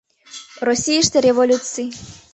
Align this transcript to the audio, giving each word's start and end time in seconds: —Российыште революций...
—Российыште 0.67 1.17
революций... 1.27 1.89